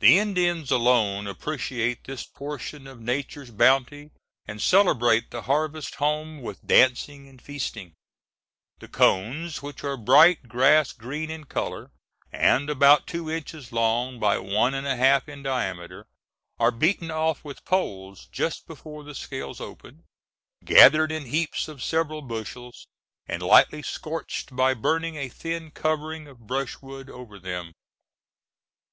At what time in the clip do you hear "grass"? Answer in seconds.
10.48-10.90